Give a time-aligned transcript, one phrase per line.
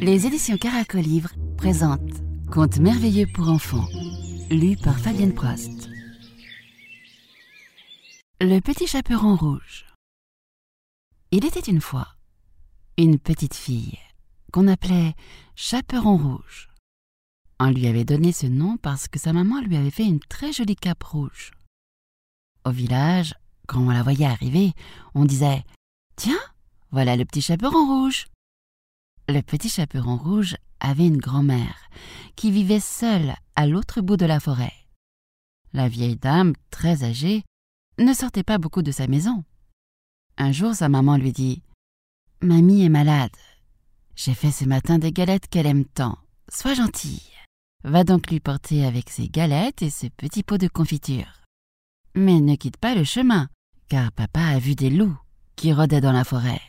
[0.00, 2.00] Les éditions Caracolivre présentent
[2.52, 3.88] Contes merveilleux pour enfants,
[4.50, 5.88] lu par Fabienne Prost.
[8.42, 9.86] Le petit chaperon rouge.
[11.30, 12.08] Il était une fois
[12.98, 13.98] une petite fille
[14.52, 15.14] qu'on appelait
[15.56, 16.68] Chaperon rouge.
[17.60, 20.52] On lui avait donné ce nom parce que sa maman lui avait fait une très
[20.52, 21.52] jolie cape rouge.
[22.66, 23.34] Au village,
[23.66, 24.72] quand on la voyait arriver,
[25.14, 25.62] on disait
[26.18, 26.40] Tiens,
[26.90, 28.26] voilà le petit chaperon rouge.
[29.28, 31.78] Le petit chaperon rouge avait une grand-mère
[32.34, 34.72] qui vivait seule à l'autre bout de la forêt.
[35.72, 37.44] La vieille dame, très âgée,
[37.98, 39.44] ne sortait pas beaucoup de sa maison.
[40.38, 41.62] Un jour, sa maman lui dit
[42.42, 43.36] Mamie est malade.
[44.16, 46.18] J'ai fait ce matin des galettes qu'elle aime tant.
[46.52, 47.30] Sois gentille.
[47.84, 51.44] Va donc lui porter avec ses galettes et ce petit pot de confiture.
[52.16, 53.48] Mais ne quitte pas le chemin,
[53.88, 55.16] car papa a vu des loups
[55.58, 56.62] qui rôdaient dans la forêt.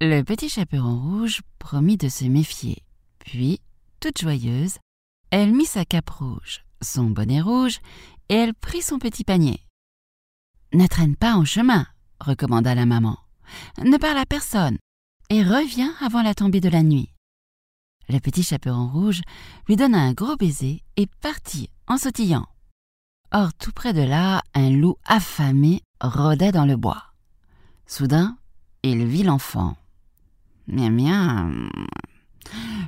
[0.00, 2.82] Le petit chaperon rouge promit de se méfier.
[3.18, 3.60] Puis,
[4.00, 4.78] toute joyeuse,
[5.30, 7.78] elle mit sa cape rouge, son bonnet rouge,
[8.30, 9.60] et elle prit son petit panier.
[10.72, 11.86] Ne traîne pas en chemin,
[12.20, 13.18] recommanda la maman.
[13.84, 14.78] Ne parle à personne,
[15.28, 17.12] et reviens avant la tombée de la nuit.
[18.08, 19.20] Le petit chaperon rouge
[19.66, 22.46] lui donna un gros baiser et partit en sautillant.
[23.30, 27.07] Or, tout près de là, un loup affamé rôdait dans le bois.
[27.90, 28.36] Soudain,
[28.82, 29.74] il vit l'enfant.
[30.66, 31.70] Miam miam.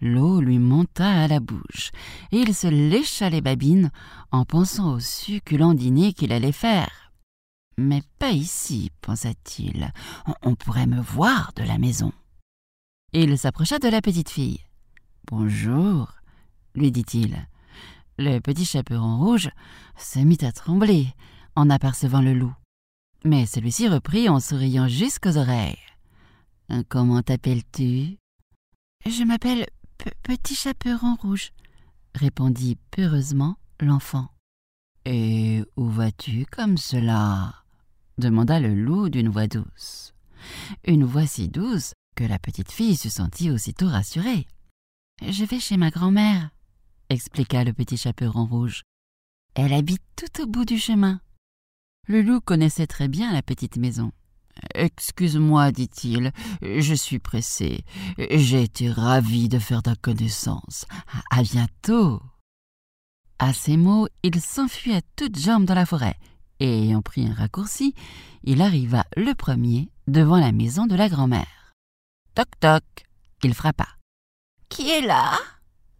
[0.00, 1.90] L'eau lui monta à la bouche,
[2.30, 3.90] et il se lécha les babines
[4.30, 7.12] en pensant au succulent dîner qu'il allait faire.
[7.76, 9.92] Mais pas ici, pensa-t-il.
[10.42, 12.12] On pourrait me voir de la maison.
[13.12, 14.60] Il s'approcha de la petite fille.
[15.26, 16.12] Bonjour,
[16.76, 17.48] lui dit-il.
[18.16, 19.50] Le petit chaperon rouge
[19.96, 21.08] se mit à trembler
[21.56, 22.54] en apercevant le loup.
[23.24, 25.78] Mais celui-ci reprit en souriant jusqu'aux oreilles.
[26.88, 28.18] Comment t'appelles-tu?
[29.06, 29.66] Je m'appelle
[30.22, 31.52] Petit Chaperon Rouge,
[32.14, 34.28] répondit peureusement l'enfant.
[35.06, 37.54] Et où vas-tu comme cela?
[38.18, 40.14] demanda le loup d'une voix douce.
[40.86, 44.46] Une voix si douce que la petite fille se sentit aussitôt rassurée.
[45.26, 46.50] Je vais chez ma grand-mère,
[47.08, 48.82] expliqua le petit chaperon rouge.
[49.54, 51.20] Elle habite tout au bout du chemin.
[52.06, 54.12] Le loup connaissait très bien la petite maison.
[54.74, 56.32] Excuse-moi, dit-il,
[56.62, 57.84] je suis pressé.
[58.18, 60.86] J'ai été ravi de faire ta connaissance.
[61.30, 62.20] À bientôt.
[63.38, 66.16] À ces mots, il s'enfuit à toutes jambes dans la forêt,
[66.60, 67.94] et ayant pris un raccourci,
[68.44, 71.74] il arriva le premier devant la maison de la grand-mère.
[72.34, 72.84] Toc toc,
[73.42, 73.88] il frappa.
[74.68, 75.38] Qui est là?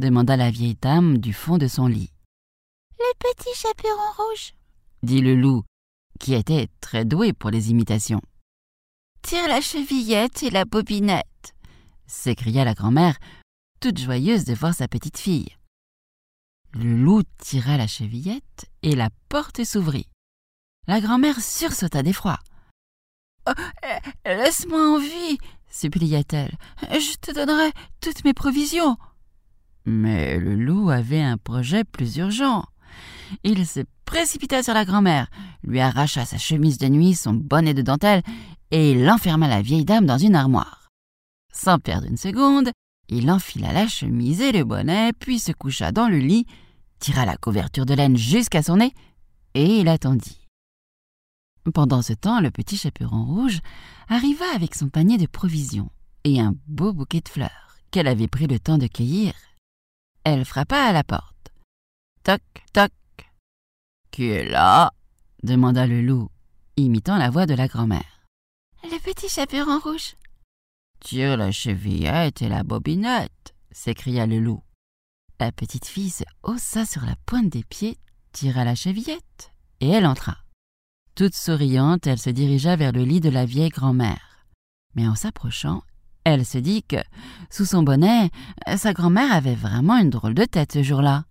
[0.00, 2.12] demanda la vieille dame du fond de son lit.
[2.98, 4.54] Le petit chaperon rouge,
[5.02, 5.64] dit le loup,
[6.18, 8.20] qui était très doué pour les imitations.
[9.22, 11.54] Tire la chevillette et la bobinette,
[12.06, 13.18] s'écria la grand-mère,
[13.80, 15.48] toute joyeuse de voir sa petite fille.
[16.74, 20.08] Le loup tira la chevillette et la porte s'ouvrit.
[20.86, 22.38] La grand-mère sursauta d'effroi.
[23.48, 23.52] Oh,
[24.24, 25.38] Laisse-moi en vie,
[25.70, 26.56] supplia-t-elle.
[26.82, 28.96] Je te donnerai toutes mes provisions.
[29.84, 32.64] Mais le loup avait un projet plus urgent.
[33.44, 35.28] Il se précipita sur la grand-mère,
[35.62, 38.22] lui arracha sa chemise de nuit, son bonnet de dentelle,
[38.70, 40.88] et il enferma la vieille dame dans une armoire.
[41.52, 42.70] Sans perdre une seconde,
[43.08, 46.46] il enfila la chemise et le bonnet, puis se coucha dans le lit,
[46.98, 48.92] tira la couverture de laine jusqu'à son nez,
[49.54, 50.46] et il attendit.
[51.74, 53.60] Pendant ce temps, le petit chaperon rouge
[54.08, 55.90] arriva avec son panier de provisions
[56.24, 59.34] et un beau bouquet de fleurs qu'elle avait pris le temps de cueillir.
[60.24, 61.52] Elle frappa à la porte.
[62.22, 62.90] Toc, toc.
[64.10, 64.92] Qui est là?
[65.42, 66.28] demanda le loup,
[66.76, 68.26] imitant la voix de la grand-mère.
[68.84, 70.16] Le petit chaperon rouge.
[71.00, 74.62] Tire la chevillette et la bobinette, s'écria le loup.
[75.40, 77.98] La petite fille se haussa sur la pointe des pieds,
[78.32, 80.38] tira la chevillette, et elle entra.
[81.14, 84.46] Toute souriante, elle se dirigea vers le lit de la vieille grand-mère.
[84.94, 85.82] Mais en s'approchant,
[86.24, 86.96] elle se dit que,
[87.50, 88.30] sous son bonnet,
[88.76, 91.24] sa grand-mère avait vraiment une drôle de tête ce jour-là.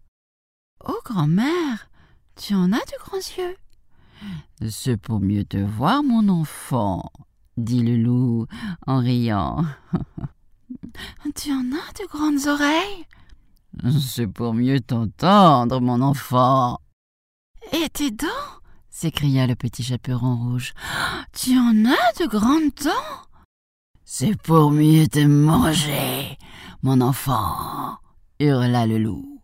[0.86, 1.90] Oh, grand-mère,
[2.38, 3.58] tu en as de grands yeux.
[4.70, 7.12] C'est pour mieux te voir, mon enfant,
[7.58, 8.46] dit le loup
[8.86, 9.66] en riant.
[11.36, 13.06] tu en as de grandes oreilles.
[14.00, 16.80] C'est pour mieux t'entendre, mon enfant.
[17.74, 18.28] Et tes dents
[18.90, 20.74] s'écria le petit chaperon rouge.
[21.34, 23.28] Tu en as de grandes dents
[24.06, 26.38] C'est pour mieux te manger,
[26.82, 27.98] mon enfant,
[28.40, 29.37] hurla le loup.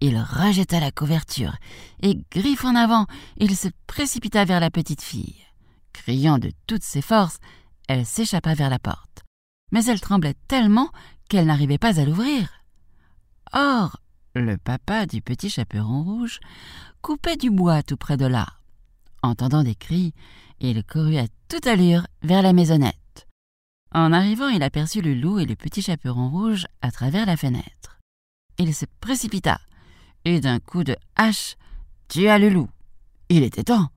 [0.00, 1.56] Il rejeta la couverture
[2.00, 3.06] et, griffe en avant,
[3.36, 5.42] il se précipita vers la petite fille.
[5.92, 7.38] Criant de toutes ses forces,
[7.88, 9.24] elle s'échappa vers la porte.
[9.72, 10.90] Mais elle tremblait tellement
[11.28, 12.48] qu'elle n'arrivait pas à l'ouvrir.
[13.52, 14.00] Or,
[14.34, 16.40] le papa du petit chaperon rouge
[17.00, 18.46] coupait du bois tout près de là.
[19.22, 20.12] Entendant des cris,
[20.60, 23.26] il courut à toute allure vers la maisonnette.
[23.92, 27.98] En arrivant, il aperçut le loup et le petit chaperon rouge à travers la fenêtre.
[28.58, 29.58] Il se précipita
[30.26, 31.56] et d'un coup de hache
[32.08, 32.68] tua le loup.
[33.28, 33.88] Il était temps.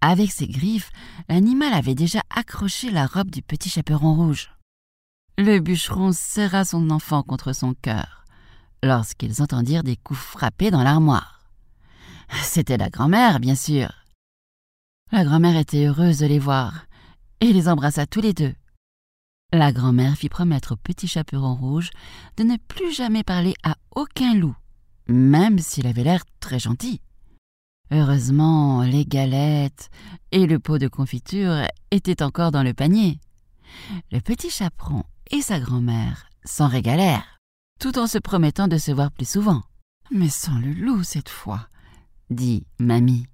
[0.00, 0.90] Avec ses griffes,
[1.28, 4.50] l'animal avait déjà accroché la robe du petit chaperon rouge.
[5.36, 8.24] Le bûcheron serra son enfant contre son cœur
[8.82, 11.40] lorsqu'ils entendirent des coups frappés dans l'armoire.
[12.42, 13.92] C'était la grand-mère, bien sûr.
[15.12, 16.86] La grand-mère était heureuse de les voir
[17.40, 18.54] et les embrassa tous les deux.
[19.52, 21.90] La grand-mère fit promettre au petit chaperon rouge
[22.36, 24.54] de ne plus jamais parler à aucun loup,
[25.08, 27.00] même s'il avait l'air très gentil.
[27.90, 29.88] Heureusement, les galettes
[30.30, 33.18] et le pot de confiture étaient encore dans le panier.
[34.12, 37.38] Le petit chaperon et sa grand-mère s'en régalèrent,
[37.80, 39.62] tout en se promettant de se voir plus souvent.
[40.10, 41.68] Mais sans le loup cette fois,
[42.30, 43.26] dit Mamie.